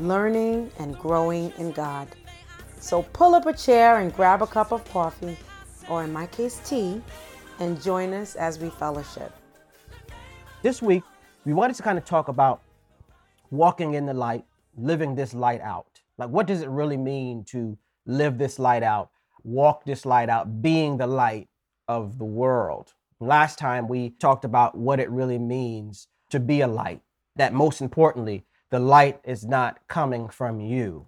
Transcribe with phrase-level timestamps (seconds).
[0.00, 2.08] learning and growing in God.
[2.80, 5.36] So pull up a chair and grab a cup of coffee,
[5.88, 7.02] or in my case, tea,
[7.58, 9.32] and join us as we fellowship.
[10.62, 11.02] This week,
[11.44, 12.62] we wanted to kind of talk about
[13.50, 14.44] walking in the light,
[14.76, 16.00] living this light out.
[16.16, 19.10] Like, what does it really mean to live this light out,
[19.42, 21.48] walk this light out, being the light
[21.88, 22.94] of the world?
[23.20, 27.02] Last time, we talked about what it really means to be a light,
[27.36, 31.06] that most importantly, the light is not coming from you,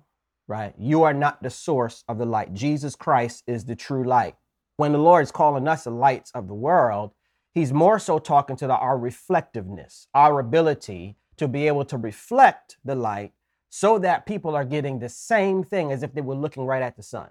[0.48, 0.74] right?
[0.78, 2.55] You are not the source of the light.
[2.55, 4.34] Jesus Christ is the true light.
[4.77, 7.12] When the Lord is calling us the lights of the world,
[7.55, 12.78] He's more so talking to the, our reflectiveness, our ability to be able to reflect
[12.84, 13.33] the light
[13.68, 16.96] so that people are getting the same thing as if they were looking right at
[16.96, 17.28] the sun,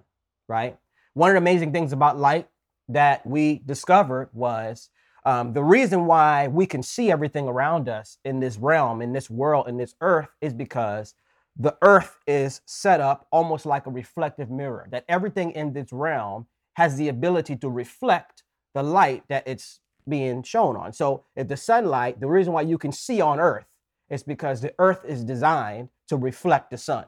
[0.48, 0.78] right?
[1.14, 2.48] One of the amazing things about light
[2.88, 4.90] that we discovered was
[5.24, 9.30] um, the reason why we can see everything around us in this realm, in this
[9.30, 11.14] world, in this earth is because
[11.58, 16.48] the earth is set up almost like a reflective mirror, that everything in this realm
[16.74, 20.94] has the ability to reflect the light that it's being shown on.
[20.94, 23.68] So if the sunlight, the reason why you can see on earth
[24.10, 27.06] is because the earth is designed to reflect the sun.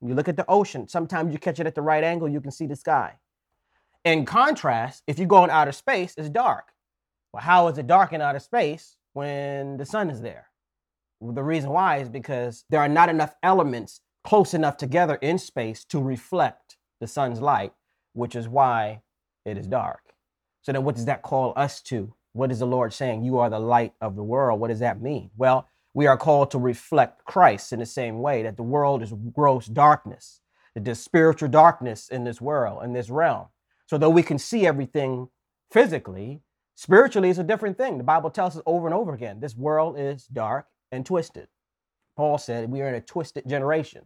[0.00, 2.50] You look at the ocean, sometimes you catch it at the right angle, you can
[2.50, 3.14] see the sky.
[4.04, 6.68] In contrast, if you go in outer space, it's dark.
[7.32, 10.48] Well, how is it dark in outer space when the sun is there?
[11.20, 15.38] Well, the reason why is because there are not enough elements close enough together in
[15.38, 17.72] space to reflect the sun's light,
[18.12, 19.02] which is why
[19.44, 20.14] it is dark.
[20.62, 22.12] So then what does that call us to?
[22.32, 23.24] What is the Lord saying?
[23.24, 24.60] You are the light of the world.
[24.60, 25.30] What does that mean?
[25.36, 29.14] Well, we are called to reflect Christ in the same way that the world is
[29.32, 30.40] gross darkness,
[30.74, 33.46] that there's spiritual darkness in this world, in this realm.
[33.86, 35.28] So though we can see everything
[35.70, 36.42] physically,
[36.76, 37.98] spiritually is a different thing.
[37.98, 41.48] The Bible tells us over and over again, this world is dark and twisted.
[42.16, 44.04] Paul said we are in a twisted generation.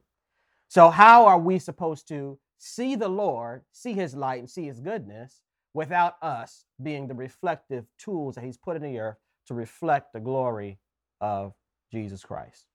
[0.69, 4.81] So how are we supposed to see the Lord, see his light and see his
[4.81, 5.43] goodness
[5.75, 10.21] without us being the reflective tools that he's put in the earth to reflect the
[10.21, 10.79] glory
[11.21, 11.55] of
[11.93, 12.67] Jesus Christ.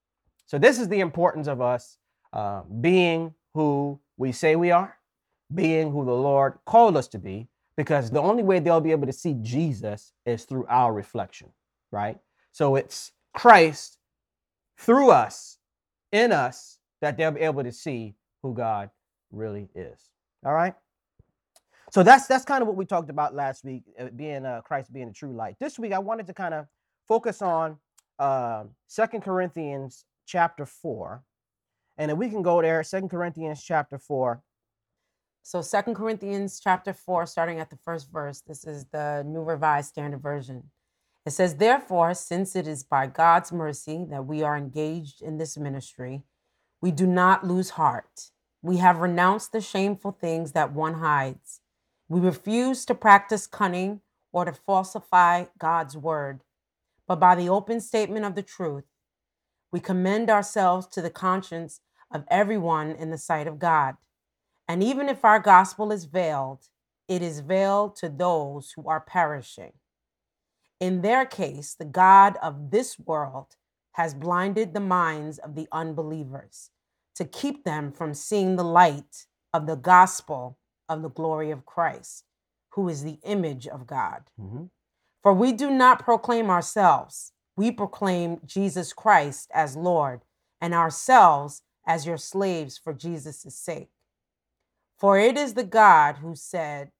[0.46, 1.98] So, this is the importance of us
[2.32, 4.96] uh, being who we say we are,
[5.54, 9.06] being who the Lord called us to be, because the only way they'll be able
[9.06, 11.48] to see Jesus is through our reflection,
[11.92, 12.18] right?
[12.52, 13.98] So, it's Christ
[14.78, 15.58] through us,
[16.12, 18.90] in us, that they'll be able to see who God
[19.30, 20.10] really is.
[20.44, 20.74] All right?
[21.92, 24.92] So that's that's kind of what we talked about last week, uh, being uh, Christ
[24.92, 25.56] being the true light.
[25.60, 26.66] This week, I wanted to kind of
[27.06, 27.78] focus on
[28.18, 31.22] uh, Second Corinthians chapter four,
[31.96, 34.42] and if we can go there, Second Corinthians chapter four.
[35.46, 39.90] So Second Corinthians chapter 4, starting at the first verse, this is the New Revised
[39.90, 40.72] Standard Version.
[41.24, 45.56] It says, Therefore, since it is by God's mercy that we are engaged in this
[45.56, 46.24] ministry,
[46.80, 48.32] we do not lose heart.
[48.60, 51.60] We have renounced the shameful things that one hides
[52.08, 54.00] we refuse to practice cunning
[54.32, 56.40] or to falsify God's word,
[57.06, 58.84] but by the open statement of the truth,
[59.70, 61.80] we commend ourselves to the conscience
[62.10, 63.94] of everyone in the sight of God.
[64.68, 66.68] And even if our gospel is veiled,
[67.08, 69.72] it is veiled to those who are perishing.
[70.80, 73.56] In their case, the God of this world
[73.92, 76.70] has blinded the minds of the unbelievers
[77.14, 82.24] to keep them from seeing the light of the gospel of the glory of Christ,
[82.72, 84.24] who is the image of God.
[84.38, 84.64] Mm-hmm.
[85.22, 90.20] For we do not proclaim ourselves, we proclaim Jesus Christ as Lord,
[90.60, 93.88] and ourselves as your slaves for Jesus' sake.
[94.98, 96.92] For it is the God who said,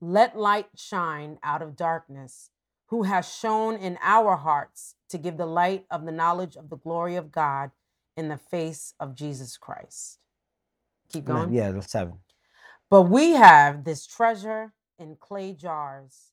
[0.00, 2.50] Let light shine out of darkness,
[2.88, 6.76] who has shone in our hearts to give the light of the knowledge of the
[6.76, 7.70] glory of God
[8.16, 10.18] in the face of Jesus Christ.
[11.12, 11.54] Keep going.
[11.54, 12.14] Yeah, seven.
[12.90, 16.32] But we have this treasure in clay jars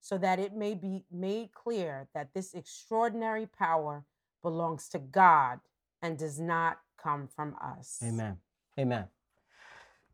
[0.00, 4.04] so that it may be made clear that this extraordinary power
[4.42, 5.60] belongs to God
[6.02, 8.00] and does not come from us.
[8.02, 8.38] Amen.
[8.78, 9.06] Amen.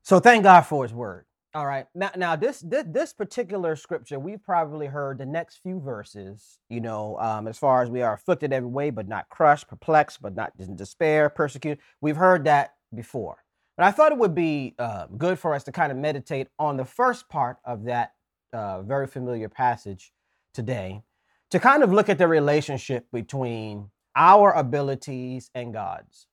[0.06, 1.24] So thank God for his word.
[1.52, 1.86] All right.
[1.92, 6.60] Now, now this, this this particular scripture, we've probably heard the next few verses.
[6.68, 10.22] You know, um, as far as we are afflicted every way, but not crushed, perplexed,
[10.22, 11.82] but not in despair, persecuted.
[12.00, 13.38] We've heard that before.
[13.76, 16.76] But I thought it would be uh, good for us to kind of meditate on
[16.76, 18.12] the first part of that
[18.52, 20.12] uh, very familiar passage
[20.54, 21.02] today,
[21.50, 26.28] to kind of look at the relationship between our abilities and God's.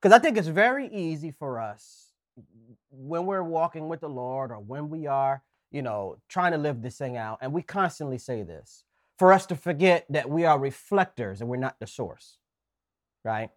[0.00, 2.07] Because I think it's very easy for us
[2.90, 6.82] when we're walking with the Lord or when we are, you know, trying to live
[6.82, 8.84] this thing out, and we constantly say this,
[9.18, 12.38] for us to forget that we are reflectors and we're not the source,
[13.24, 13.50] right?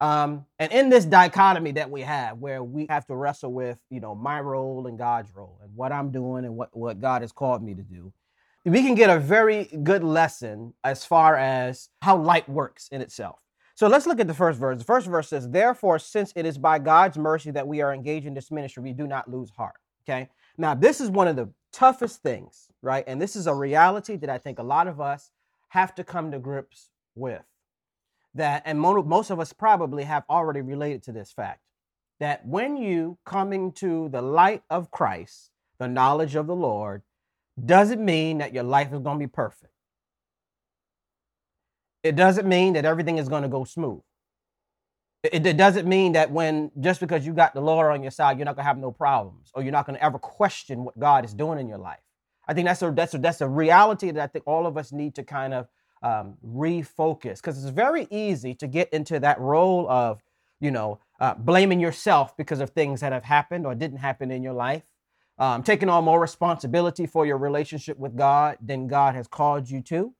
[0.00, 4.00] Um, and in this dichotomy that we have, where we have to wrestle with, you
[4.00, 7.30] know, my role and God's role and what I'm doing and what, what God has
[7.30, 8.12] called me to do,
[8.64, 13.41] we can get a very good lesson as far as how light works in itself.
[13.74, 14.78] So let's look at the first verse.
[14.78, 18.26] The first verse says, Therefore, since it is by God's mercy that we are engaged
[18.26, 19.76] in this ministry, we do not lose heart.
[20.04, 20.28] Okay.
[20.58, 23.04] Now, this is one of the toughest things, right?
[23.06, 25.30] And this is a reality that I think a lot of us
[25.68, 27.42] have to come to grips with.
[28.34, 31.60] That, and most of us probably have already related to this fact
[32.18, 37.02] that when you coming to the light of Christ, the knowledge of the Lord,
[37.62, 39.71] doesn't mean that your life is going to be perfect.
[42.02, 44.00] It doesn't mean that everything is going to go smooth.
[45.22, 48.38] It, it, doesn't mean that when just because you got the Lord on your side,
[48.38, 50.98] you're not going to have no problems or you're not going to ever question what
[50.98, 52.00] God is doing in your life.
[52.48, 54.90] I think that's a that's a that's a reality that I think all of us
[54.90, 55.68] need to kind of
[56.02, 60.20] um, refocus because it's very easy to get into that role of
[60.60, 64.42] you know uh, blaming yourself because of things that have happened or didn't happen in
[64.42, 64.82] your life,
[65.38, 69.80] um, taking on more responsibility for your relationship with God than God has called you
[69.82, 70.12] to.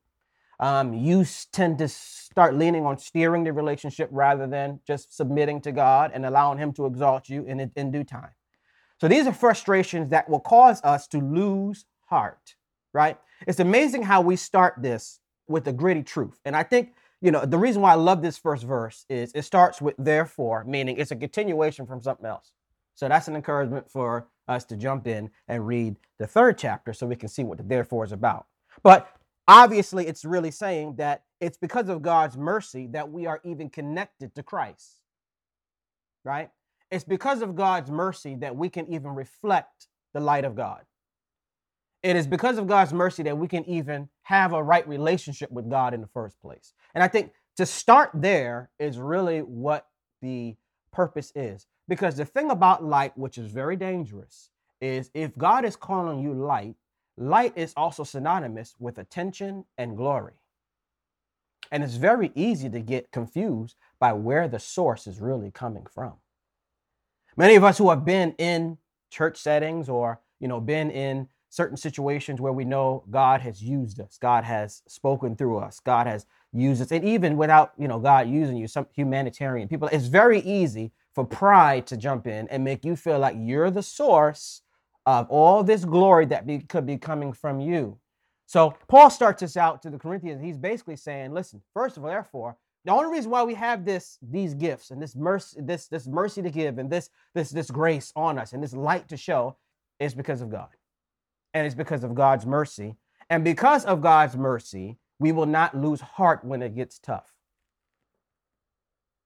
[0.63, 5.73] Um, you tend to start leaning on steering the relationship rather than just submitting to
[5.73, 8.29] God and allowing Him to exalt you in, in due time.
[9.01, 12.55] So these are frustrations that will cause us to lose heart,
[12.93, 13.17] right?
[13.45, 15.19] It's amazing how we start this
[15.49, 16.39] with the gritty truth.
[16.45, 19.41] And I think, you know, the reason why I love this first verse is it
[19.41, 22.53] starts with therefore, meaning it's a continuation from something else.
[22.95, 27.05] So that's an encouragement for us to jump in and read the third chapter so
[27.05, 28.45] we can see what the therefore is about.
[28.81, 29.13] But
[29.47, 34.33] Obviously, it's really saying that it's because of God's mercy that we are even connected
[34.35, 35.01] to Christ,
[36.23, 36.49] right?
[36.91, 40.83] It's because of God's mercy that we can even reflect the light of God.
[42.03, 45.69] It is because of God's mercy that we can even have a right relationship with
[45.69, 46.73] God in the first place.
[46.93, 49.87] And I think to start there is really what
[50.21, 50.55] the
[50.91, 51.65] purpose is.
[51.87, 54.49] Because the thing about light, which is very dangerous,
[54.81, 56.75] is if God is calling you light,
[57.17, 60.33] Light is also synonymous with attention and glory.
[61.71, 66.13] And it's very easy to get confused by where the source is really coming from.
[67.35, 68.77] Many of us who have been in
[69.09, 73.99] church settings or, you know, been in certain situations where we know God has used
[73.99, 77.99] us, God has spoken through us, God has used us, and even without, you know,
[77.99, 82.63] God using you, some humanitarian people, it's very easy for pride to jump in and
[82.63, 84.63] make you feel like you're the source
[85.05, 87.97] of all this glory that be, could be coming from you.
[88.45, 90.41] So Paul starts us out to the Corinthians.
[90.41, 94.17] He's basically saying, listen, first of all, therefore, the only reason why we have this,
[94.21, 98.11] these gifts and this mercy, this, this mercy to give and this, this, this grace
[98.15, 99.57] on us and this light to show
[99.99, 100.67] is because of God.
[101.53, 102.95] And it's because of God's mercy.
[103.29, 107.31] And because of God's mercy, we will not lose heart when it gets tough.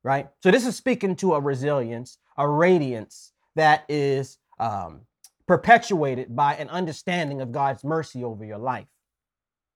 [0.03, 0.29] Right?
[0.43, 5.01] So this is speaking to a resilience, a radiance that is um,
[5.47, 8.87] perpetuated by an understanding of God's mercy over your life.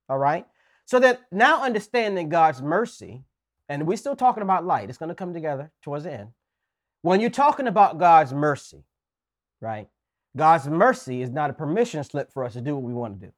[0.09, 0.45] All right?
[0.85, 3.23] So that now understanding God's mercy,
[3.69, 6.29] and we're still talking about light, it's going to come together towards the end.
[7.01, 8.83] When you're talking about God's mercy,
[9.61, 9.87] right?
[10.35, 13.27] God's mercy is not a permission slip for us to do what we want to
[13.27, 13.33] do.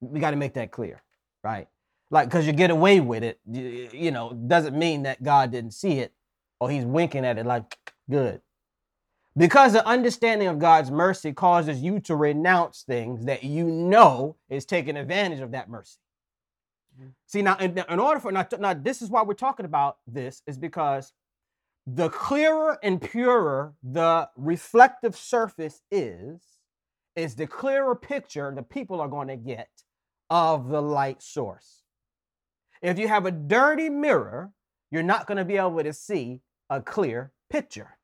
[0.00, 1.02] We got to make that clear,
[1.42, 1.68] right?
[2.10, 5.98] Like, because you get away with it, you, know, doesn't mean that God didn't see
[5.98, 6.12] it
[6.60, 7.76] or he's winking at it like,
[8.08, 8.40] good.
[9.36, 14.64] Because the understanding of God's mercy causes you to renounce things that you know is
[14.64, 15.98] taking advantage of that mercy.
[16.98, 17.10] Mm-hmm.
[17.26, 20.42] See, now, in, in, order for, now, now, this is why we're talking about this,
[20.46, 21.12] is because
[21.86, 26.40] the clearer and purer the reflective surface is,
[27.14, 29.68] is the clearer picture the people are going to get
[30.30, 31.82] of the light source.
[32.80, 34.52] If you have a dirty mirror,
[34.90, 36.40] you're not going to be able to see
[36.70, 37.95] a clear picture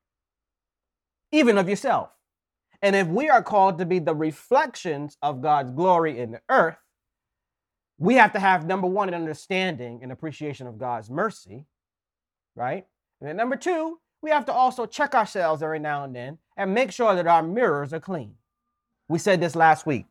[1.33, 2.09] even of yourself.
[2.81, 6.77] And if we are called to be the reflections of God's glory in the earth,
[7.97, 11.65] we have to have number one, an understanding and appreciation of God's mercy,
[12.55, 12.85] right?
[13.19, 16.73] And then number two, we have to also check ourselves every now and then and
[16.73, 18.35] make sure that our mirrors are clean.
[19.07, 20.05] We said this last week.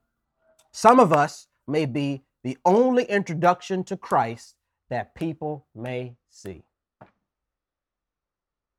[0.73, 4.57] Some of us may be the only introduction to Christ
[4.91, 6.65] that people may see.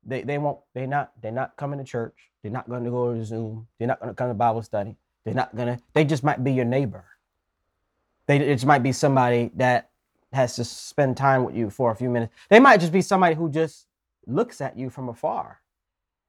[0.06, 2.30] They, they won't, they're not, they're not coming to church.
[2.42, 3.66] They're not going to go to Zoom.
[3.78, 4.96] They're not going to come to Bible study.
[5.24, 7.04] They're not going to, they just might be your neighbor.
[8.26, 9.90] They it just might be somebody that
[10.32, 12.32] has to spend time with you for a few minutes.
[12.50, 13.86] They might just be somebody who just
[14.26, 15.60] looks at you from afar.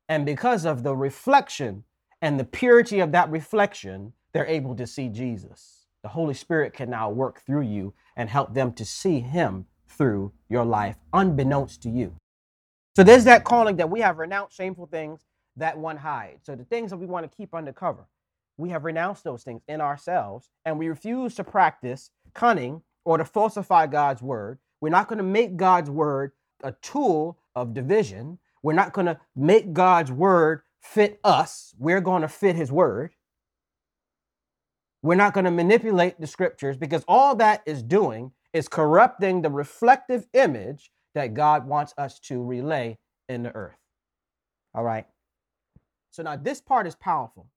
[0.07, 1.83] And because of the reflection
[2.21, 5.85] and the purity of that reflection, they're able to see Jesus.
[6.03, 10.31] The Holy Spirit can now work through you and help them to see Him through
[10.49, 12.15] your life, unbeknownst to you.
[12.95, 15.21] So there's that calling that we have renounced shameful things
[15.57, 16.45] that one hides.
[16.45, 18.07] So the things that we want to keep undercover,
[18.57, 23.25] we have renounced those things in ourselves and we refuse to practice cunning or to
[23.25, 24.59] falsify God's word.
[24.81, 26.31] We're not going to make God's word
[26.63, 28.39] a tool of division.
[28.63, 31.73] We're not going to make God's word fit us.
[31.77, 33.11] We're going to fit his word.
[35.01, 39.51] We're not going to manipulate the scriptures because all that is doing is corrupting the
[39.51, 43.77] reflective image that God wants us to relay in the earth.
[44.73, 45.05] All right.
[46.11, 47.47] So now this part is powerful.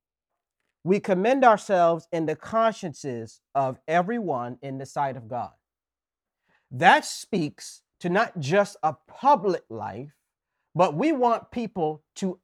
[0.84, 5.50] We commend ourselves in the consciences of everyone in the sight of God.
[6.70, 10.14] That speaks to not just a public life,
[10.74, 12.38] but we want people to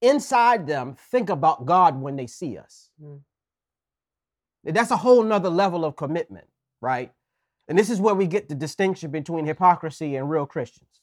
[0.00, 2.90] inside them think about God when they see us.
[3.02, 3.20] Mm.
[4.64, 6.46] That's a whole nother level of commitment,
[6.80, 7.12] right?
[7.68, 11.00] And this is where we get the distinction between hypocrisy and real Christians.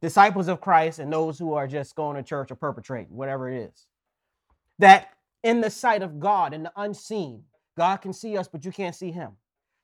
[0.00, 3.70] Disciples of Christ and those who are just going to church or perpetrating, whatever it
[3.70, 3.86] is.
[4.78, 5.10] That
[5.42, 7.44] in the sight of God, in the unseen,
[7.76, 9.32] God can see us, but you can't see him.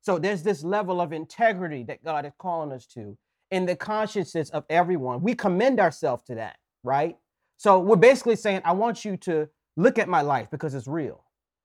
[0.00, 3.16] So there's this level of integrity that God is calling us to
[3.52, 5.23] in the consciousness of everyone.
[5.23, 7.16] We commend ourselves to that, right?
[7.59, 11.23] So we're basically saying, I want you to look at my life because it's real.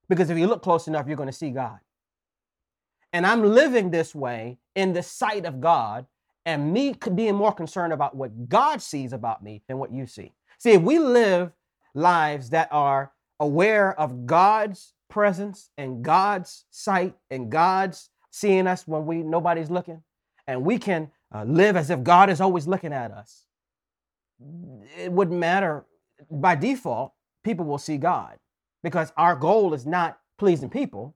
[0.09, 1.79] Because if you look close enough, you're going to see God.
[3.13, 6.05] And I'm living this way in the sight of God,
[6.45, 10.33] and me being more concerned about what God sees about me than what you see.
[10.59, 11.51] See, if we live
[11.93, 19.05] lives that are aware of God's presence and God's sight and God's seeing us when
[19.05, 20.03] we nobody's looking,
[20.47, 23.45] and we can uh, live as if God is always looking at us.
[24.97, 25.85] It wouldn't matter.
[26.31, 28.37] By default, people will see God
[28.83, 31.15] because our goal is not pleasing people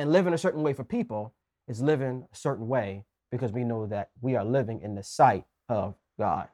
[0.00, 1.34] and living a certain way for people,
[1.68, 5.44] is living a certain way because we know that we are living in the sight
[5.68, 6.48] of God.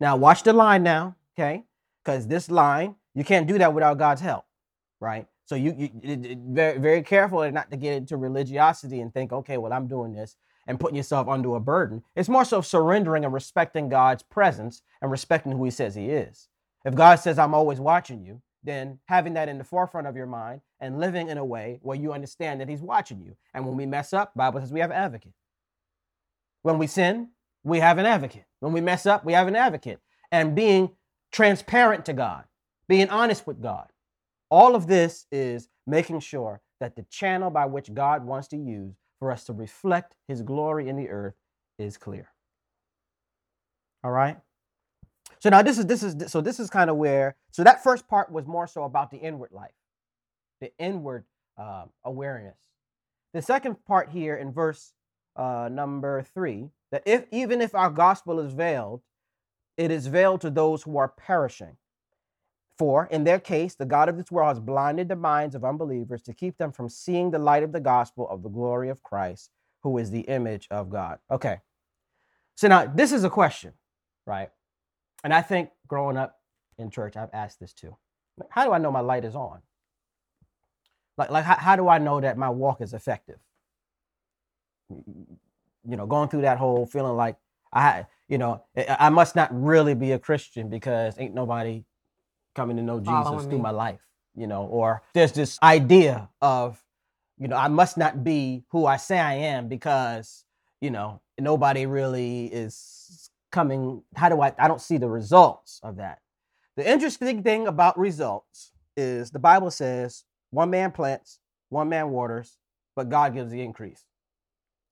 [0.00, 1.62] Now, watch the line now, okay?
[2.04, 4.46] Because this line, you can't do that without God's help,
[5.00, 5.26] right?
[5.44, 9.32] So you, you it, it, very very careful not to get into religiosity and think,
[9.32, 12.02] okay, well I'm doing this and putting yourself under a burden.
[12.16, 16.48] It's more so surrendering and respecting God's presence and respecting who He says He is.
[16.84, 20.26] If God says I'm always watching you, then having that in the forefront of your
[20.26, 23.36] mind and living in a way where you understand that He's watching you.
[23.54, 25.32] And when we mess up, Bible says we have an advocate.
[26.62, 27.30] When we sin,
[27.64, 28.44] we have an advocate.
[28.60, 30.00] When we mess up, we have an advocate.
[30.30, 30.90] And being
[31.32, 32.44] transparent to God,
[32.88, 33.88] being honest with God,
[34.50, 38.94] all of this is making sure that the channel by which God wants to use
[39.18, 41.34] for us to reflect his glory in the earth
[41.78, 42.28] is clear.
[44.04, 44.38] All right?
[45.40, 48.08] So now this is this is so this is kind of where so that first
[48.08, 49.72] part was more so about the inward life,
[50.60, 51.24] the inward
[51.56, 52.56] uh, awareness.
[53.34, 54.92] The second part here in verse
[55.36, 59.02] uh, number three that if even if our gospel is veiled,
[59.76, 61.76] it is veiled to those who are perishing,
[62.78, 66.22] for in their case, the God of this world has blinded the minds of unbelievers
[66.22, 69.50] to keep them from seeing the light of the gospel of the glory of Christ,
[69.82, 71.18] who is the image of God.
[71.30, 71.58] Okay.
[72.54, 73.72] So now this is a question,
[74.26, 74.50] right?
[75.22, 76.36] And I think growing up
[76.78, 77.96] in church, I've asked this too.
[78.50, 79.60] How do I know my light is on?
[81.18, 83.38] Like, like how, how do I know that my walk is effective?
[84.88, 87.36] You know, going through that whole feeling like
[87.72, 91.84] I, you know, I must not really be a Christian because ain't nobody
[92.54, 94.00] coming to know Jesus through my life,
[94.34, 96.82] you know, or there's this idea of,
[97.38, 100.44] you know, I must not be who I say I am because,
[100.80, 104.02] you know, nobody really is coming.
[104.16, 106.20] How do I, I don't see the results of that.
[106.76, 112.56] The interesting thing about results is the Bible says one man plants, one man waters,
[112.96, 114.04] but God gives the increase,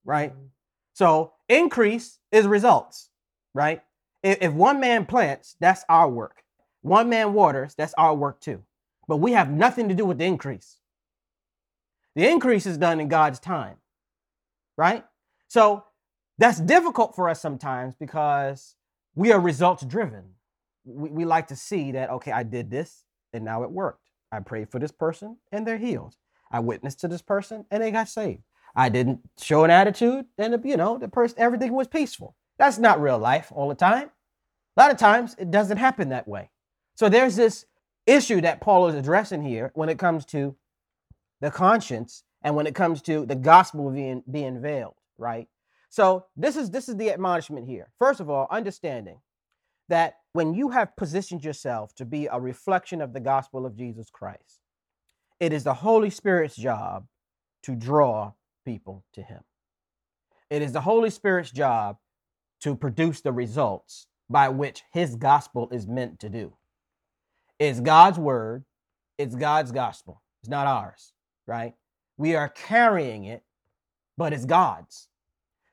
[0.05, 0.33] right?
[0.33, 0.47] Mm-hmm.
[0.93, 3.11] So increase is results,
[3.55, 3.83] right?
[4.23, 6.43] If, if one man plants, that's our work.
[6.83, 8.63] One man waters, that's our work too.
[9.09, 10.79] But we have nothing to do with the increase.
[12.15, 13.77] The increase is done in God's time,
[14.77, 15.05] right?
[15.49, 15.85] So
[16.39, 18.75] that's difficult for us sometimes because
[19.15, 20.25] we are results driven.
[20.85, 24.06] we, we like to see that, okay, I did this and now it worked.
[24.37, 26.14] I prayed for this person and they're healed.
[26.50, 28.43] I witnessed to this person and they got saved.
[28.75, 32.37] I didn't show an attitude and, you know, the person, everything was peaceful.
[32.59, 34.11] That's not real life all the time.
[34.76, 36.50] A lot of times it doesn't happen that way.
[36.95, 37.64] So there's this
[38.07, 40.55] issue that Paul is addressing here when it comes to
[41.40, 45.49] the conscience and when it comes to the gospel being being veiled, right?
[45.88, 47.90] So this is this is the admonishment here.
[47.99, 49.19] First of all, understanding
[49.88, 54.11] that when you have positioned yourself to be a reflection of the gospel of Jesus
[54.11, 54.61] Christ,
[55.40, 57.07] it is the Holy Spirit's job
[57.62, 59.40] to draw people to him.
[60.50, 61.97] It is the Holy Spirit's job
[62.61, 66.52] to produce the results by which his gospel is meant to do.
[67.59, 68.66] It's God's word,
[69.16, 70.21] it's God's gospel.
[70.43, 71.14] It's not ours,
[71.47, 71.73] right?
[72.19, 73.43] We are carrying it,
[74.19, 75.09] but it's God's.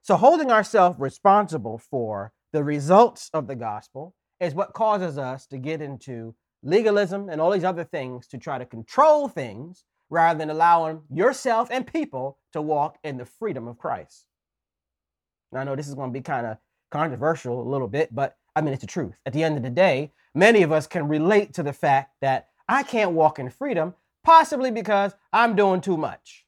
[0.03, 5.57] So holding ourselves responsible for the results of the gospel is what causes us to
[5.57, 10.49] get into legalism and all these other things to try to control things rather than
[10.49, 14.25] allowing yourself and people to walk in the freedom of Christ.
[15.51, 16.57] Now, I know this is going to be kind of
[16.91, 19.15] controversial a little bit, but I mean, it's the truth.
[19.25, 22.49] At the end of the day, many of us can relate to the fact that
[22.69, 26.45] I can't walk in freedom, possibly because I'm doing too much.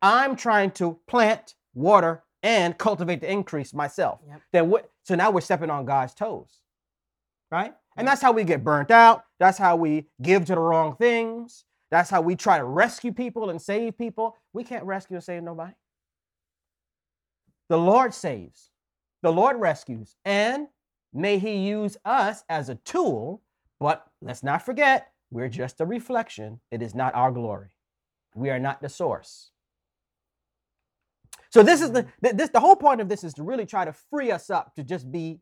[0.00, 4.20] I'm trying to plant, water, and cultivate the increase myself.
[4.26, 4.42] Yep.
[4.52, 4.90] Then what?
[5.02, 6.60] So now we're stepping on God's toes,
[7.50, 7.74] right?
[7.96, 9.24] And that's how we get burnt out.
[9.40, 11.64] That's how we give to the wrong things.
[11.90, 14.36] That's how we try to rescue people and save people.
[14.52, 15.72] We can't rescue and save nobody.
[17.68, 18.70] The Lord saves,
[19.22, 20.68] the Lord rescues, and
[21.12, 23.42] may He use us as a tool.
[23.80, 26.60] But let's not forget, we're just a reflection.
[26.70, 27.70] It is not our glory.
[28.34, 29.50] We are not the source.
[31.50, 32.36] So this is the mm.
[32.36, 34.84] this the whole point of this is to really try to free us up to
[34.84, 35.40] just be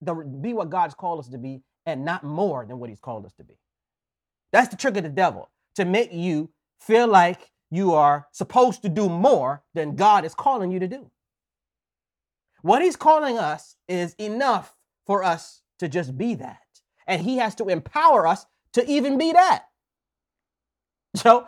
[0.00, 3.26] the be what God's called us to be and not more than what he's called
[3.26, 3.58] us to be.
[4.52, 8.88] That's the trick of the devil to make you feel like you are supposed to
[8.88, 11.10] do more than God is calling you to do.
[12.62, 14.74] What he's calling us is enough
[15.06, 16.58] for us to just be that.
[17.06, 19.64] And he has to empower us to even be that.
[21.16, 21.46] So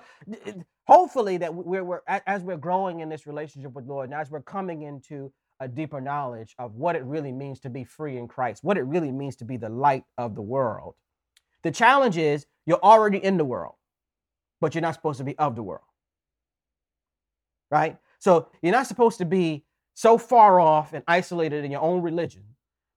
[0.86, 4.42] hopefully that we're, we're as we're growing in this relationship with Lord and as we're
[4.42, 8.64] coming into a deeper knowledge of what it really means to be free in Christ,
[8.64, 10.94] what it really means to be the light of the world.
[11.62, 13.74] The challenge is you're already in the world,
[14.60, 15.84] but you're not supposed to be of the world.
[17.70, 17.96] Right?
[18.18, 22.42] So you're not supposed to be so far off and isolated in your own religion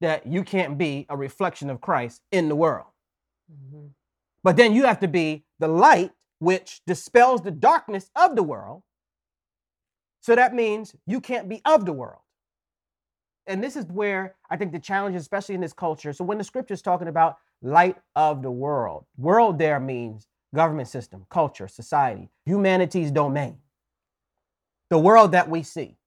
[0.02, 2.88] that you can't be a reflection of Christ in the world.
[3.52, 3.88] Mm-hmm.
[4.44, 8.82] But then you have to be the light which dispels the darkness of the world.
[10.22, 12.22] So that means you can't be of the world.
[13.48, 16.14] And this is where I think the challenge, especially in this culture.
[16.14, 20.88] So when the scripture is talking about light of the world, world there means government
[20.88, 23.58] system, culture, society, humanity's domain,
[24.90, 25.98] the world that we see,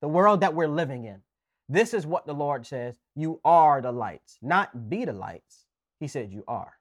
[0.00, 1.20] the world that we're living in.
[1.68, 5.64] This is what the Lord says you are the lights, not be the lights.
[6.00, 6.74] He said you are.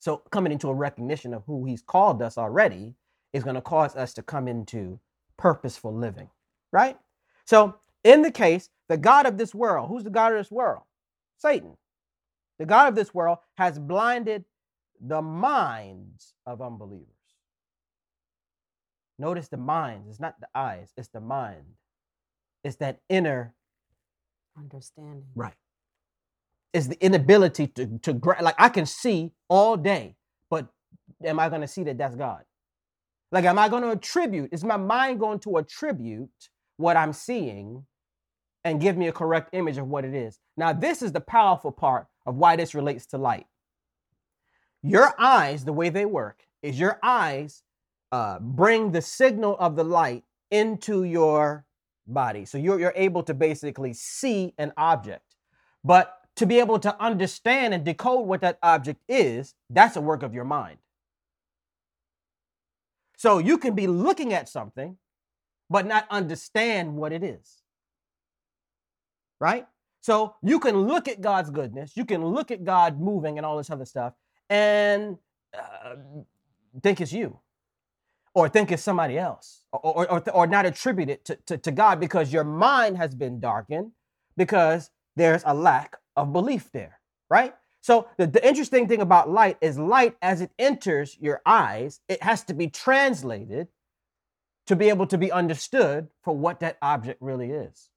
[0.00, 2.94] So coming into a recognition of who he's called us already
[3.32, 4.98] is going to cause us to come into
[5.36, 6.28] purposeful living,
[6.72, 6.98] right?
[7.50, 10.84] So in the case, the God of this world, who's the God of this world?
[11.36, 11.76] Satan.
[12.60, 14.44] The God of this world has blinded
[15.00, 17.08] the minds of unbelievers.
[19.18, 21.64] Notice the minds, it's not the eyes, it's the mind.
[22.62, 23.52] It's that inner
[24.56, 25.24] understanding.
[25.34, 25.54] Right
[26.72, 30.14] is the inability to to like I can see all day,
[30.50, 30.68] but
[31.24, 32.44] am I going to see that that's God?
[33.32, 34.50] Like, am I going to attribute?
[34.52, 36.30] Is my mind going to attribute
[36.80, 37.86] what I'm seeing
[38.64, 40.38] and give me a correct image of what it is?
[40.56, 43.46] Now, this is the powerful part of why this relates to light.
[44.82, 47.62] Your eyes, the way they work, is your eyes
[48.12, 51.64] uh, bring the signal of the light into your
[52.06, 52.44] body.
[52.44, 55.36] So you're, you're able to basically see an object.
[55.84, 60.22] But to be able to understand and decode what that object is, that's a work
[60.22, 60.78] of your mind.
[63.16, 64.96] So you can be looking at something,
[65.70, 67.62] but not understand what it is.
[69.38, 69.66] Right?
[70.02, 73.56] So you can look at God's goodness, you can look at God moving and all
[73.56, 74.14] this other stuff,
[74.48, 75.16] and
[75.56, 75.96] uh,
[76.82, 77.38] think it's you,
[78.34, 81.70] or think it's somebody else, or, or, or, or not attribute it to, to, to
[81.70, 83.92] God because your mind has been darkened
[84.36, 87.54] because there's a lack of belief there, right?
[87.82, 92.22] So the, the interesting thing about light is light as it enters your eyes, it
[92.22, 93.68] has to be translated
[94.70, 97.88] to be able to be understood for what that object really is.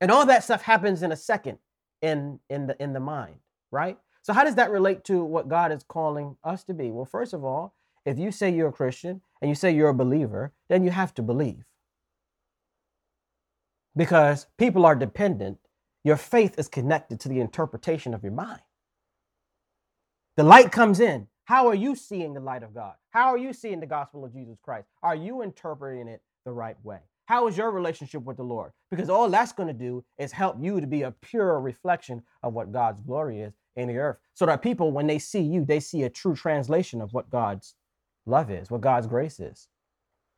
[0.00, 1.58] And all that stuff happens in a second
[2.00, 3.40] in in the in the mind,
[3.72, 3.98] right?
[4.22, 6.92] So how does that relate to what God is calling us to be?
[6.92, 7.74] Well, first of all,
[8.06, 11.12] if you say you're a Christian and you say you're a believer, then you have
[11.14, 11.64] to believe.
[13.96, 15.58] Because people are dependent.
[16.04, 18.60] Your faith is connected to the interpretation of your mind.
[20.36, 21.26] The light comes in.
[21.44, 22.94] How are you seeing the light of God?
[23.10, 24.88] How are you seeing the gospel of Jesus Christ?
[25.02, 27.00] Are you interpreting it the right way?
[27.26, 28.72] How is your relationship with the Lord?
[28.90, 32.54] Because all that's going to do is help you to be a pure reflection of
[32.54, 34.16] what God's glory is in the earth.
[34.34, 37.74] So that people, when they see you, they see a true translation of what God's
[38.26, 39.68] love is, what God's grace is.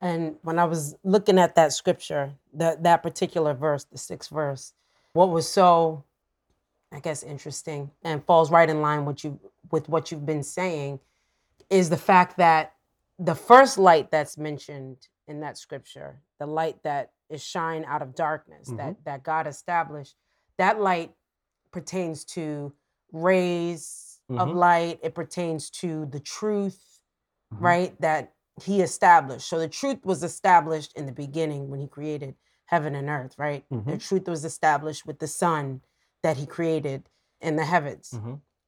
[0.00, 4.72] And when I was looking at that scripture, that that particular verse, the sixth verse,
[5.12, 6.04] what was so,
[6.92, 11.00] I guess, interesting and falls right in line with you with what you've been saying,
[11.70, 12.74] is the fact that
[13.18, 18.14] the first light that's mentioned in that scripture, the light that is shine out of
[18.14, 18.76] darkness, Mhm.
[18.78, 20.16] that that God established,
[20.58, 21.14] that light
[21.72, 22.74] pertains to
[23.12, 24.54] rays of Mhm.
[24.54, 25.00] light.
[25.02, 27.00] It pertains to the truth,
[27.54, 27.60] Mhm.
[27.60, 28.00] right?
[28.00, 29.48] That He established.
[29.48, 33.64] So the truth was established in the beginning when He created heaven and earth, right?
[33.70, 34.00] The Mhm.
[34.00, 35.82] truth was established with the sun
[36.22, 38.14] that He created in the heavens.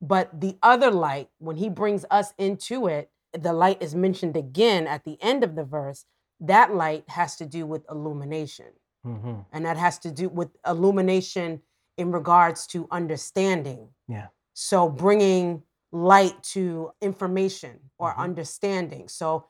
[0.00, 4.87] But the other light, when he brings us into it, the light is mentioned again
[4.87, 6.04] at the end of the verse.
[6.40, 8.72] That light has to do with illumination.
[9.04, 9.44] Mhm.
[9.52, 11.62] And that has to do with illumination
[11.96, 13.88] in regards to understanding.
[14.06, 14.28] Yeah.
[14.54, 18.18] So bringing light to information or Mhm.
[18.18, 19.08] understanding.
[19.08, 19.48] So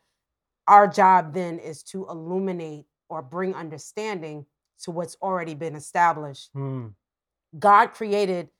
[0.67, 4.47] our job then is to illuminate or bring understanding
[4.81, 6.95] to what's already been established Mm.
[7.59, 8.51] God created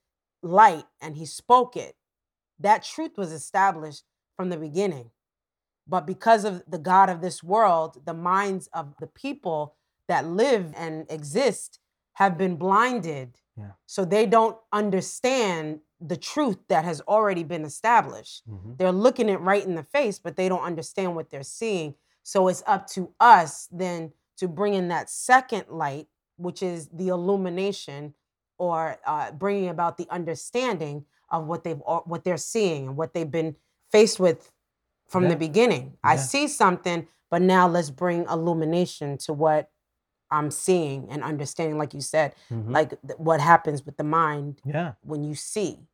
[0.49, 1.97] light and he spoke it.
[2.59, 4.05] That truth was established
[4.37, 5.11] from the beginning.
[5.87, 10.73] But because of the God of this world, the minds of the people that live
[10.77, 11.79] and exist
[12.15, 13.39] have been blinded.
[13.57, 13.73] Yeah.
[13.87, 18.49] So they don't understand the truth that has already been established.
[18.49, 18.77] Mhm.
[18.77, 21.95] They're looking it right in the face, but they don't understand what they're seeing.
[22.23, 27.09] So it's up to us then to bring in that second light, which is the
[27.09, 28.15] illumination
[28.59, 33.31] or uh, bringing about the understanding of what they've what they're seeing and what they've
[33.31, 33.55] been
[33.93, 34.51] faced with
[35.09, 35.31] from Yeah.
[35.31, 35.97] the beginning.
[36.05, 39.71] I see something, but now let's bring illumination to what
[40.31, 41.79] I'm seeing and understanding.
[41.79, 42.71] Like you said, Mhm.
[42.73, 45.87] like th- what happens with the mind yeah, when you see.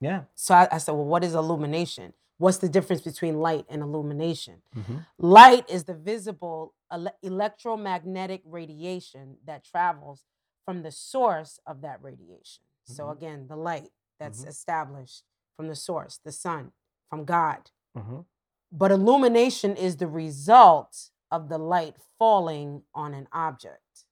[0.00, 0.24] yeah.
[0.34, 2.12] So I, I said, well, what is illumination?
[2.38, 4.62] What's the difference between light and illumination?
[4.76, 5.06] Mhm.
[5.18, 10.24] Light is the visible ele- electromagnetic radiation that travels
[10.64, 12.64] from the source of that radiation.
[12.84, 13.12] So Mhm.
[13.12, 14.48] again, the light that's Mhm.
[14.48, 15.24] established
[15.56, 16.72] from the source, the sun,
[17.08, 17.70] from God.
[17.96, 18.26] Mhm.
[18.70, 24.04] But illumination is the result of the light falling on an object.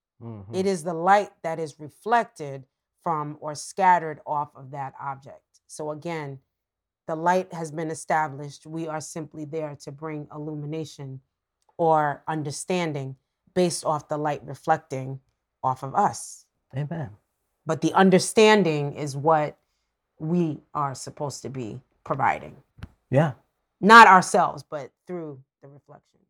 [0.53, 2.67] It is the light that is reflected
[3.03, 5.61] from or scattered off of that object.
[5.67, 6.43] So again,
[7.07, 8.67] the light has been established.
[8.67, 11.23] We are simply there to bring illumination
[11.79, 13.17] or understanding
[13.55, 15.21] based off the light reflecting
[15.63, 16.47] off of us.
[16.77, 17.11] Amen.
[17.67, 19.57] But the understanding is what
[20.19, 22.57] we are supposed to be providing,
[23.11, 23.33] Yeah.
[23.81, 26.21] not ourselves, but through the reflection.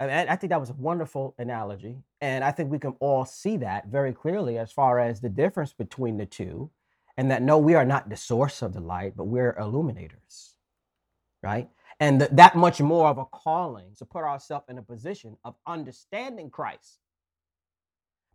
[0.00, 1.98] I, think that was a wonderful analogy.
[2.22, 5.74] And I think we can all see that very clearly as far as the difference
[5.74, 6.70] between the two.
[7.18, 10.54] And that no, we are not the source of the light, but we're illuminators.
[11.42, 11.68] Right.
[11.98, 15.54] And th- that much more of a calling to put ourselves in a position of
[15.66, 17.00] understanding Christ,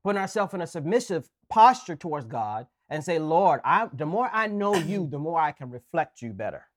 [0.05, 4.45] putting ourselves in a submissive posture towards God and say, Lord, I, the more I
[4.45, 6.67] know you, the more I can reflect you better.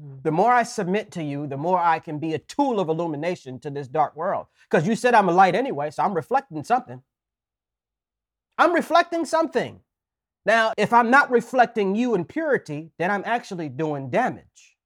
[0.00, 0.22] Mm.
[0.22, 3.58] The more I submit to you, the more I can be a tool of illumination
[3.58, 4.46] to this dark world.
[4.70, 7.02] Because you said I'm a light anyway, so I'm reflecting something.
[8.56, 9.80] I'm reflecting something.
[10.46, 14.76] Now, if I'm not reflecting you in purity, then I'm actually doing damage.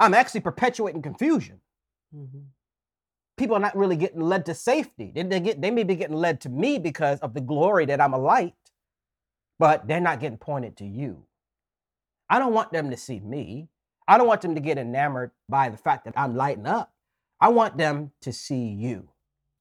[0.00, 1.60] I'm actually perpetuating confusion.
[2.14, 2.44] Mhm.
[3.36, 5.12] People are not really getting led to safety.
[5.14, 8.00] They, they, get, they may be getting led to me because of the glory that
[8.00, 8.54] I'm a light,
[9.58, 11.24] but they're not getting pointed to you.
[12.30, 13.68] I don't want them to see me.
[14.08, 16.92] I don't want them to get enamored by the fact that I'm lighting up.
[17.40, 19.08] I want them to see you.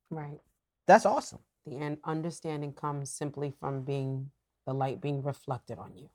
[0.10, 0.40] Right.
[0.88, 1.40] That's awesome.
[1.66, 4.32] The un- understanding comes simply from being
[4.68, 6.10] the light being reflected on you.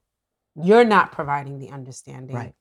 [0.56, 2.54] You're not providing the understanding Right.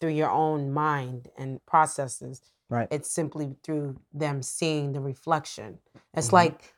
[0.00, 2.40] through your own mind and processes.
[2.70, 2.88] Right.
[2.90, 5.78] It's simply through them seeing the reflection.
[6.14, 6.32] It's Mhm.
[6.32, 6.74] like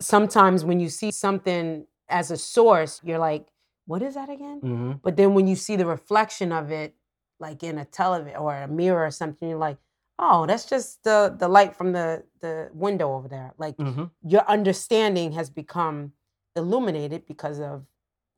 [0.00, 3.48] sometimes when you see something as a source, you're like,
[3.86, 4.60] what is that again?
[4.62, 4.92] Mm-hmm.
[5.02, 6.94] But then when you see the reflection of it,
[7.38, 9.78] like in a television or a mirror or something, you're like,
[10.18, 13.52] oh, that's just the the light from the the window over there.
[13.58, 14.04] Like Mm-hmm.
[14.22, 16.12] your understanding has become
[16.56, 17.86] illuminated because of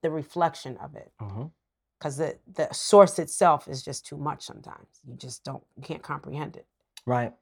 [0.03, 1.51] the reflection of it Mhm.
[1.99, 6.03] Because the the source itself is just too much sometimes you just don't you can't
[6.03, 6.67] comprehend it
[7.07, 7.33] Right.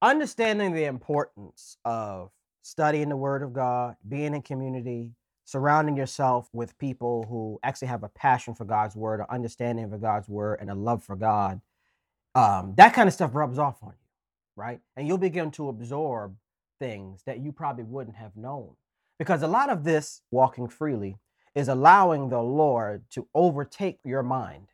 [0.00, 2.30] Understanding the importance of
[2.62, 5.10] studying the Word of God, being in community,
[5.44, 10.00] surrounding yourself with people who actually have a passion for God's Word, an understanding of
[10.00, 11.60] God's Word, and a love for God,
[12.34, 14.08] um, that kind of stuff rubs off on you,
[14.56, 14.80] right?
[14.96, 16.34] And you'll begin to absorb
[16.78, 18.70] things that you probably wouldn't have known.
[19.18, 21.16] Because a lot of this walking freely
[21.54, 24.68] is allowing the Lord to overtake your mind,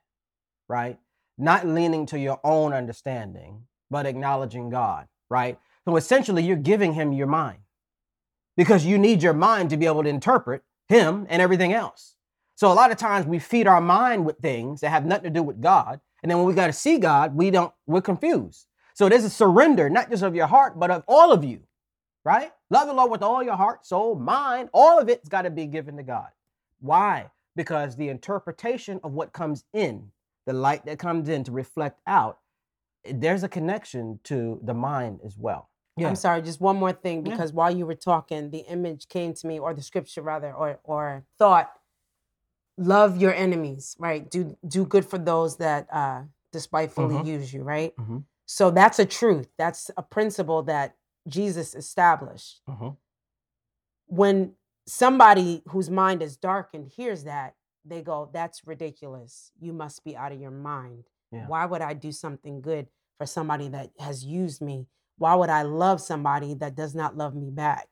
[0.68, 0.98] right?
[1.38, 5.58] Not leaning to your own understanding, but acknowledging God, right?
[5.84, 7.58] So essentially, you're giving him your mind
[8.56, 12.16] because you need your mind to be able to interpret him and everything else.
[12.56, 15.30] So a lot of times we feed our mind with things that have nothing to
[15.30, 16.00] do with God.
[16.22, 18.66] And then when we got to see God, we don't, we're confused.
[18.94, 21.60] So there's a surrender, not just of your heart, but of all of you,
[22.24, 22.50] right?
[22.70, 25.66] Love the Lord with all your heart, soul, mind, all of it's got to be
[25.66, 26.28] given to God.
[26.80, 27.30] Why?
[27.54, 30.10] Because the interpretation of what comes in,
[30.46, 32.38] the light that comes in to reflect out,
[33.04, 35.70] there's a connection to the mind as well.
[35.98, 36.08] Yeah.
[36.08, 37.30] i'm sorry just one more thing Yeah.
[37.30, 40.78] because while you were talking the image came to me or the scripture rather or
[40.84, 41.72] or thought
[42.76, 46.20] love your enemies right do do good for those that uh
[46.52, 47.26] despitefully Mhm.
[47.26, 48.24] use you right Mhm.
[48.44, 52.94] so that's a truth that's a principle that jesus established Mhm.
[54.08, 54.54] when
[54.86, 59.52] somebody whose mind is darkened hears that, they go, That's ridiculous.
[59.60, 61.04] You must be out of your mind.
[61.32, 61.46] Yeah.
[61.46, 64.86] Why would I do something good for somebody that has used me?
[65.18, 67.88] Why would I love somebody that does not love me back?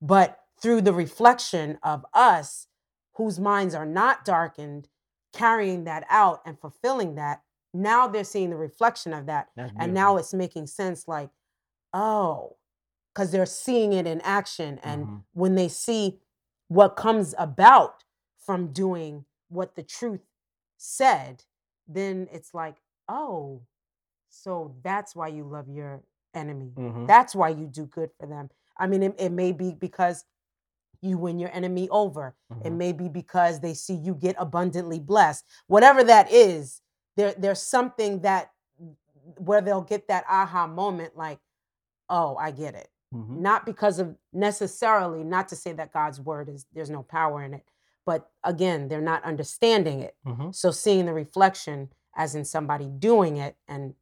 [0.00, 2.66] But through the reflection of us,
[3.14, 4.88] whose minds are not darkened,
[5.32, 9.48] carrying that out and fulfilling that, now they're seeing the reflection of that.
[9.78, 11.30] And now it's making sense like,
[11.92, 12.56] oh,
[13.14, 14.78] because they're seeing it in action.
[14.82, 15.24] And Mhm.
[15.32, 16.20] when they see
[16.68, 18.04] what comes about
[18.38, 20.20] from doing what the truth
[20.76, 21.44] said,
[21.88, 22.76] then it's like,
[23.08, 23.62] oh,
[24.28, 26.02] so that's why you love your
[26.34, 26.72] enemy.
[26.76, 27.06] Mhm.
[27.06, 28.50] That's why you do good for them.
[28.76, 30.24] I mean, it, it may be because
[31.00, 32.34] you win your enemy over.
[32.64, 32.76] It Mhm.
[32.76, 35.44] may be because they see you get abundantly blessed.
[35.68, 36.82] Whatever that is,
[37.16, 38.52] there there's something that
[39.38, 41.40] where they'll get that aha moment like,
[42.08, 42.90] oh, I get it.
[43.14, 43.38] Mhm.
[43.38, 47.54] Not because of necessarily, not to say that God's word is there's no power in
[47.54, 47.64] it,
[48.04, 50.16] but again, they're not understanding it.
[50.26, 50.54] Mhm.
[50.54, 53.94] So seeing the reflection as in somebody doing it and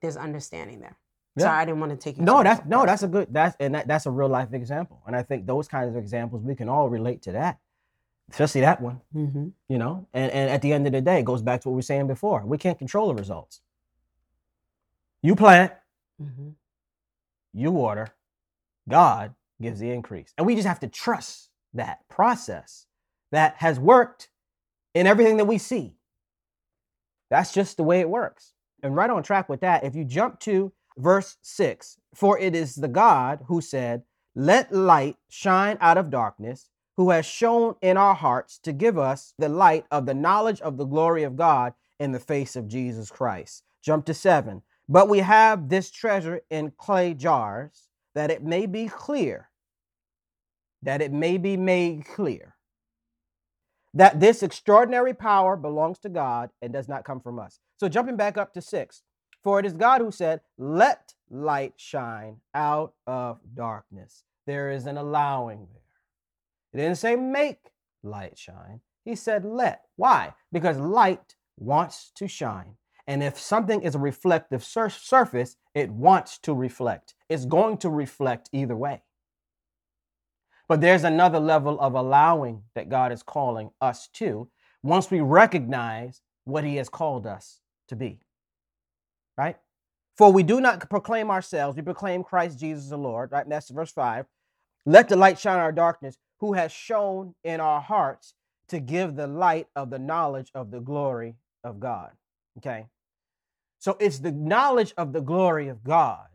[0.00, 0.96] there's understanding there.
[1.36, 1.44] Yeah.
[1.44, 2.24] Sorry, I didn't want to take you.
[2.24, 5.02] No, that's no, that's a good that's and that, that's a real life example.
[5.06, 7.58] And I think those kinds of examples we can all relate to that.
[8.30, 9.52] Especially that one, Mhm.
[9.68, 10.06] you know.
[10.12, 11.82] And and at the end of the day, it goes back to what we were
[11.82, 12.44] saying before.
[12.44, 13.62] We can't control the results.
[15.22, 15.72] You plant,
[16.22, 16.50] mm-hmm.
[17.54, 18.08] you water,
[18.88, 20.32] God gives the increase.
[20.36, 22.86] And we just have to trust that process
[23.32, 24.28] that has worked
[24.94, 25.94] in everything that we see.
[27.30, 28.54] That's just the way it works.
[28.82, 32.74] And right on track with that, if you jump to verse 6, for it is
[32.74, 34.02] the God who said,
[34.34, 39.34] Let light shine out of darkness, who has shone in our hearts to give us
[39.38, 43.10] the light of the knowledge of the glory of God in the face of Jesus
[43.10, 43.62] Christ.
[43.82, 44.62] Jump to 7.
[44.88, 49.50] But we have this treasure in clay jars, that it may be clear,
[50.82, 52.56] that it may be made clear
[53.94, 57.58] that this extraordinary power belongs to God and does not come from us.
[57.78, 59.02] So jumping back up to six,
[59.42, 64.24] for it is God who said, Let light shine out of darkness.
[64.46, 65.82] There is an allowing there.
[66.72, 67.70] It didn't say make
[68.02, 68.80] light shine.
[69.04, 69.82] He said let.
[69.96, 70.34] Why?
[70.52, 72.76] Because light wants to shine.
[73.08, 77.14] And if something is a reflective sur- surface, it wants to reflect.
[77.30, 79.02] It's going to reflect either way.
[80.68, 84.50] But there's another level of allowing that God is calling us to
[84.82, 88.20] once we recognize what He has called us to be.
[89.38, 89.56] Right?
[90.18, 93.32] For we do not proclaim ourselves, we proclaim Christ Jesus the Lord.
[93.32, 93.44] Right?
[93.44, 94.26] And that's verse 5.
[94.84, 98.34] Let the light shine in our darkness, who has shone in our hearts
[98.68, 102.10] to give the light of the knowledge of the glory of God.
[102.58, 102.86] Okay?
[103.78, 106.26] So it's the knowledge of the glory of God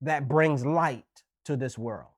[0.00, 1.04] that brings light
[1.44, 2.08] to this world.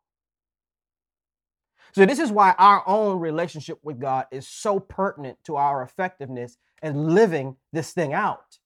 [1.94, 6.56] So, this is why our own relationship with God is so pertinent to our effectiveness
[6.82, 8.58] in living this thing out.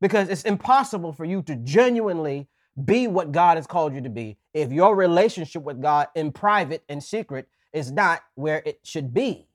[0.00, 2.48] Because it's impossible for you to genuinely
[2.84, 6.84] be what God has called you to be if your relationship with God in private
[6.88, 9.46] and secret is not where it should be.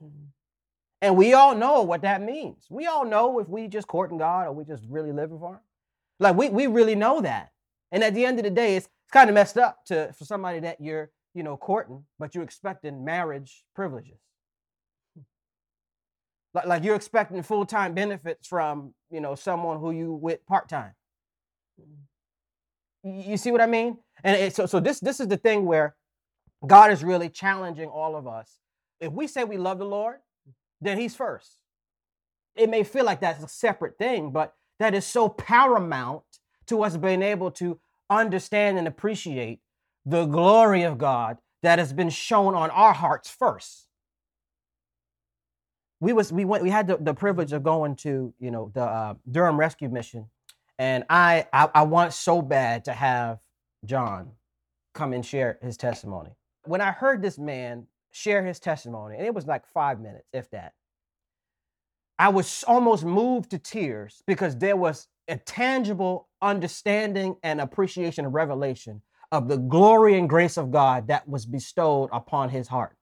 [1.02, 2.66] And we all know what that means.
[2.70, 5.60] We all know if we just courting God or we just really living for Him.
[6.20, 7.52] Like we, we really know that.
[7.92, 10.26] And at the end of the day, it's, it's kind of messed up to for
[10.26, 14.20] somebody that you're, you know, courting, but you're expecting marriage privileges.
[16.54, 20.68] Like, like you're expecting full time benefits from you know someone who you with part
[20.68, 20.94] time.
[23.04, 23.98] You see what I mean?
[24.24, 25.96] And it, so so this this is the thing where
[26.66, 28.58] God is really challenging all of us.
[29.00, 30.18] If we say we love the Lord,
[30.82, 31.58] then He's first.
[32.56, 36.24] It may feel like that's a separate thing, but that is so paramount
[36.68, 39.60] to us being able to understand and appreciate
[40.06, 43.88] the glory of God that has been shone on our hearts first.
[46.00, 48.84] We was we went we had the, the privilege of going to you know the
[48.84, 50.28] uh, Durham Rescue Mission,
[50.78, 53.40] and I, I I want so bad to have
[53.84, 54.32] John
[54.94, 56.32] come and share his testimony.
[56.66, 60.50] When I heard this man share his testimony, and it was like five minutes, if
[60.52, 60.74] that,
[62.20, 68.34] I was almost moved to tears because there was a tangible understanding and appreciation and
[68.34, 69.02] revelation
[69.32, 72.96] of the glory and grace of God that was bestowed upon his heart.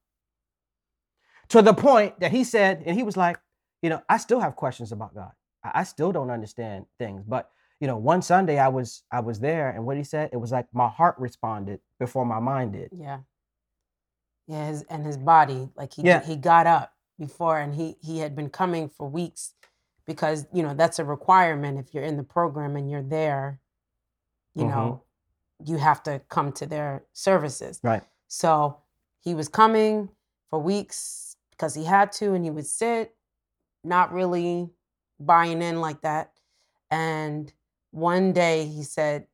[1.49, 3.39] To the point that he said, and he was like,
[3.81, 5.31] you know, I still have questions about God.
[5.63, 7.23] I still don't understand things.
[7.27, 7.49] But,
[7.79, 10.51] you know, one Sunday I was I was there and what he said, it was
[10.51, 12.89] like my heart responded before my mind did.
[12.91, 13.19] Yeah.
[14.47, 16.23] Yeah, his and his body, like he Yeah.
[16.23, 19.53] he got up before and he he had been coming for weeks
[20.05, 23.59] because, you know, that's a requirement if you're in the program and you're there,
[24.53, 24.69] you Mhm.
[24.69, 25.03] know,
[25.65, 27.79] you have to come to their services.
[27.83, 28.03] Right.
[28.27, 28.77] So
[29.21, 30.09] he was coming
[30.49, 33.15] for weeks because he had to, and he would sit,
[33.83, 34.69] not really
[35.19, 36.33] buying in like that.
[36.91, 37.51] And
[37.91, 39.27] one day he said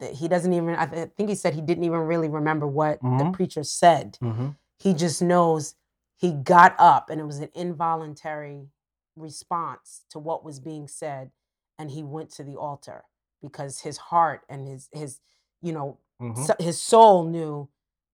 [0.00, 3.00] that he doesn't even, I th- think he said he didn't even really remember what
[3.00, 3.32] the Mhm.
[3.32, 4.18] preacher said.
[4.20, 4.48] Mm-hmm.
[4.78, 5.76] He just knows
[6.24, 8.68] he got up and it was an involuntary
[9.16, 11.32] response to what was being said.
[11.78, 13.04] And he went to the altar
[13.42, 15.20] because his heart and his, his,
[15.62, 16.44] you know, Mm-hmm.
[16.44, 17.68] so- his soul knew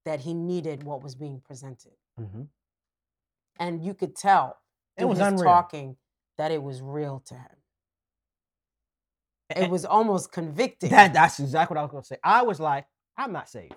[0.07, 2.43] that he needed what was being presented mm-hmm.
[3.61, 4.59] and you could tell
[4.99, 5.45] It was unreal.
[5.45, 5.97] talking
[6.39, 7.57] that it was real to him
[9.51, 12.19] it was almost convicting That that's exactly what I was gonna say.
[12.25, 13.75] I was like, I'm not saved.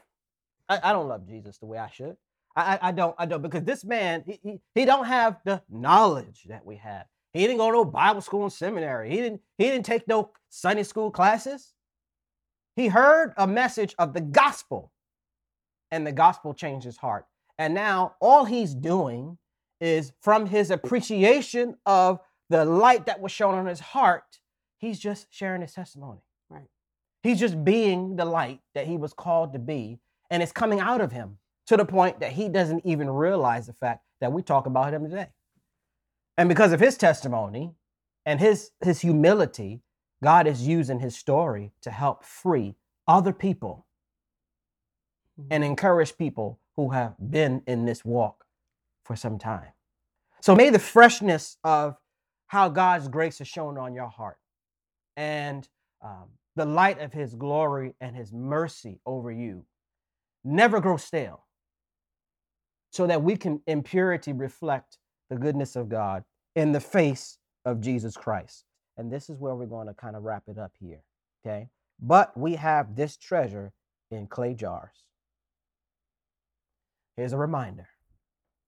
[0.69, 2.17] I, I don't love Jesus the way I should.
[2.55, 6.45] I, I don't I don't because this man he, he he don't have the knowledge
[6.49, 7.05] that we have.
[7.33, 9.09] He didn't go to no Bible school and seminary.
[9.09, 11.73] He didn't he didn't take no Sunday school classes.
[12.75, 14.91] He heard a message of the gospel,
[15.91, 17.25] and the gospel changed his heart.
[17.57, 19.37] And now all he's doing
[19.79, 24.39] is from his appreciation of the light that was shone on his heart,
[24.77, 26.21] he's just sharing his testimony.
[26.49, 26.67] Right.
[27.21, 31.01] He's just being the light that he was called to be, and it's coming out
[31.01, 34.65] of him to the point that he doesn't even realize the fact that we talk
[34.65, 35.29] about him today.
[36.37, 37.73] And because of his testimony
[38.25, 39.81] and his his humility,
[40.23, 42.75] God is using his story to help free
[43.07, 43.85] other people
[45.39, 45.47] Mhm.
[45.51, 48.45] and encourage people who have been in this walk
[49.03, 49.73] for some time.
[50.41, 51.97] So may the freshness of
[52.47, 54.39] how God's grace is shone on your heart
[55.15, 55.67] and
[56.01, 59.65] um, the light of his glory and his mercy over you
[60.43, 61.42] never grow stale
[62.93, 64.99] so that we can in purity reflect
[65.31, 66.23] the goodness of God
[66.55, 68.65] in the face of Jesus Christ.
[68.97, 71.01] And this is where we're going to kind of wrap it up here.
[71.43, 71.69] Okay.
[71.99, 73.73] But we have this treasure
[74.11, 75.05] in clay jars.
[77.17, 77.87] Here's a reminder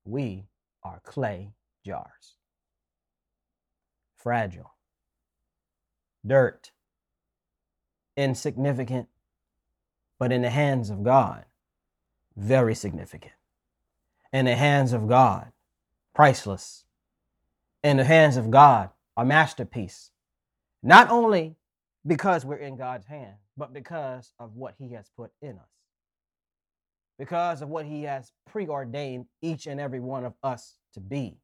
[0.05, 0.45] we
[0.83, 1.53] are clay
[1.85, 2.38] jars.
[4.17, 4.73] Fragile,
[6.25, 6.71] dirt,
[8.17, 9.07] insignificant,
[10.17, 11.45] but in the hands of God,
[12.35, 13.35] very significant.
[14.36, 15.50] In the hands of God,
[16.13, 16.84] priceless.
[17.86, 20.12] In the hands of God, a masterpiece.
[20.84, 21.56] Not only
[22.06, 25.69] because we're in God's hand, but because of what He has put in us.
[27.17, 31.38] Because of what He has preordained each and every one of us to be.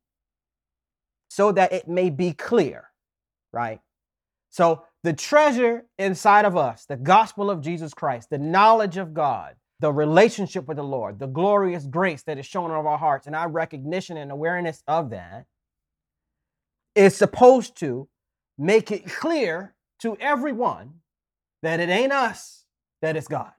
[1.29, 2.89] So that it may be clear,
[3.53, 3.79] right?
[4.49, 9.55] So the treasure inside of us, the gospel of Jesus Christ, the knowledge of God,
[9.81, 13.35] the relationship with the Lord, the glorious grace that is shone in our hearts, and
[13.35, 15.47] our recognition and awareness of that
[16.95, 18.07] is supposed to
[18.59, 20.93] make it clear to everyone
[21.63, 22.65] that it ain't us,
[23.01, 23.51] that it's God.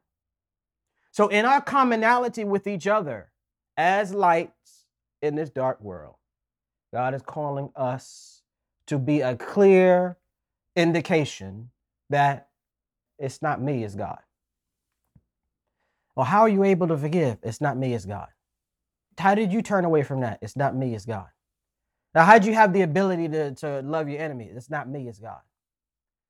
[1.11, 3.32] So, in our commonality with each other
[3.76, 4.86] as lights
[5.22, 6.14] in this dark world,
[6.94, 8.42] God is calling us
[8.86, 10.18] to be a clear
[10.76, 11.70] indication
[12.11, 12.49] that
[13.18, 14.20] it's not me, it's God.
[16.16, 17.38] Well, how are you able to forgive?
[17.42, 18.28] It's not me, it's God.
[19.18, 20.38] How did you turn away from that?
[20.42, 21.28] It's not me, it's God.
[22.14, 24.50] Now, how'd you have the ability to, to love your enemy?
[24.54, 25.40] It's not me, it's God.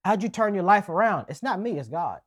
[0.05, 1.27] How'd you turn your life around?
[1.29, 2.21] It's not me, it's God.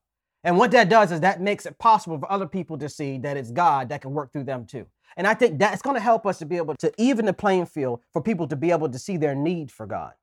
[0.44, 3.38] And what that does is that makes it possible for other people to see that
[3.38, 4.86] it's God that can work through them too.
[5.18, 7.66] And I think that's going to help us to be able to even the playing
[7.66, 10.14] field for people to be able to see their need for God.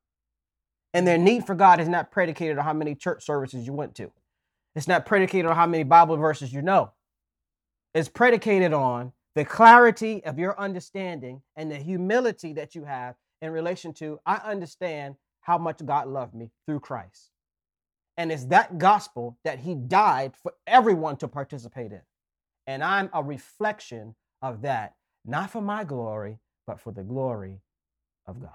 [0.95, 3.95] And their need for God is not predicated on how many church services you went
[3.97, 4.13] to.
[4.77, 6.93] It's not predicated on how many Bible verses you know.
[7.95, 13.51] It's predicated on the clarity of your understanding and the humility that you have in
[13.53, 17.31] relation to I understand how much God loved me through Christ.
[18.17, 22.03] And it's that gospel that he died for everyone to participate in.
[22.67, 27.61] And I'm a reflection of that, not for my glory, but for the glory
[28.27, 28.51] of God.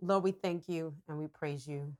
[0.00, 1.94] Lord, we thank you and we praise you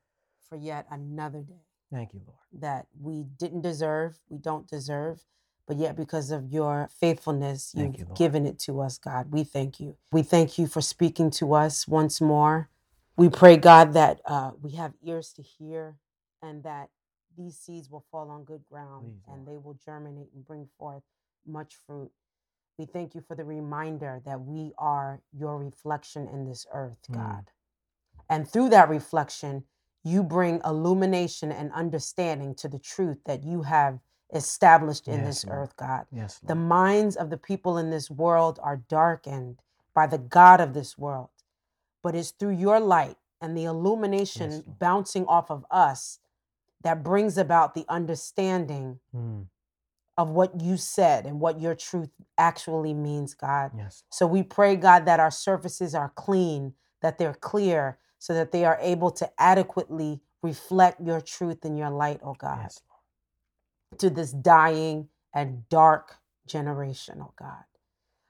[0.49, 2.39] for yet another day Thank you, Lord.
[2.63, 5.25] that we didn't deserve, we don't deserve,
[5.69, 9.33] but yet because of your faithfulness, you've you, given it to us, God.
[9.33, 9.97] We thank you.
[10.13, 12.69] We thank you for speaking to us once more.
[13.17, 15.97] We pray, God, that uh, we have ears to hear
[16.43, 16.91] and that
[17.37, 21.03] these seeds will fall on good ground Please, and they will germinate and bring forth
[21.47, 22.11] much fruit.
[22.79, 27.15] We thank you for the reminder that we are your reflection in this earth, Mm.
[27.15, 27.51] God.
[28.31, 29.65] And through that reflection,
[30.05, 34.01] you bring illumination and understanding to the truth that you have
[34.35, 35.59] established in Yes, this Lord.
[35.61, 36.07] earth, God.
[36.13, 39.59] Yes, The minds of the people in this world are darkened
[39.95, 41.31] by the God of this world,
[42.03, 46.21] but it's through your light and the illumination Yes, bouncing off of us
[46.83, 49.47] that brings about the understanding Mm.
[50.19, 53.73] of what you said and what your truth actually means, God.
[53.77, 54.05] Yes.
[54.11, 58.65] So we pray, God, that our surfaces are clean, that they're clear, so that they
[58.65, 62.90] are able to adequately reflect your truth and your light, oh God, Yes, Lord.
[63.99, 66.17] To this dying and dark
[66.47, 67.65] generation, oh God.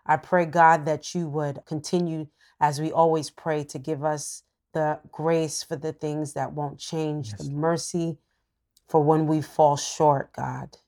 [0.07, 2.27] I pray, God, that you would continue,
[2.61, 4.43] as we always pray, to give us
[4.73, 8.19] the grace for the things that won't change, Yes, the mercy
[8.89, 10.79] for when we fall short, God.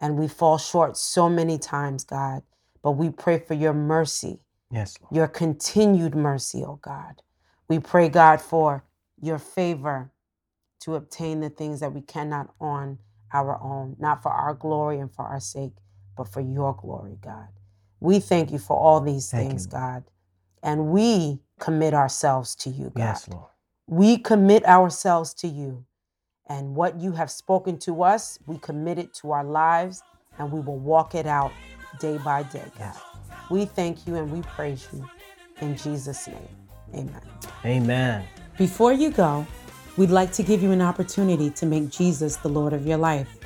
[0.00, 2.42] And we fall short so many times, God.
[2.82, 5.14] But we pray for your mercy Yes, Lord.
[5.16, 7.22] your continued mercy, oh God.
[7.68, 8.84] We pray, God, for
[9.20, 10.12] your favor
[10.80, 12.98] to obtain the things that we cannot on
[13.32, 15.72] our own, not for our glory and for our sake,
[16.16, 17.48] but for your glory, God.
[18.00, 19.82] We thank you for all these Thank things, Lord.
[19.82, 20.04] God.
[20.62, 22.98] And we commit ourselves to you, God.
[22.98, 23.50] Yes, Lord.
[23.86, 25.84] We commit ourselves to you.
[26.48, 30.02] And what you have spoken to us, we commit it to our lives
[30.38, 31.52] and we will walk it out
[32.00, 32.94] day by day, God.
[32.94, 33.00] Yes.
[33.50, 35.08] We thank you and we praise you.
[35.60, 36.48] In Jesus' name,
[36.94, 37.20] amen.
[37.64, 38.24] Amen.
[38.56, 39.46] Before you go,
[39.98, 43.36] we'd like to give you an opportunity to make Jesus the Lord of your life.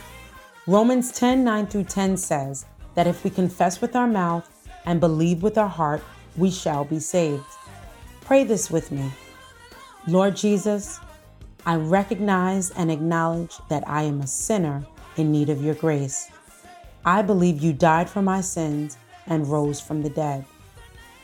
[0.67, 4.47] Romans 10 9 through 10 says that if we confess with our mouth
[4.85, 6.05] and believe with our heart,
[6.37, 7.43] we shall be saved.
[8.21, 9.11] Pray this with me
[10.07, 11.01] Lord Jesus,
[11.65, 14.85] I recognize and acknowledge that I am a sinner
[15.17, 16.31] in need of your grace.
[17.07, 20.45] I believe you died for my sins and rose from the dead.